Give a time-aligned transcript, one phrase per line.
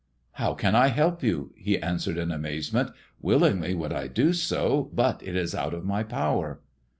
[0.41, 5.21] "How can I help you?" he answered, in amazemenfr^" willingly would I do so, but
[5.21, 6.59] it is out of my power."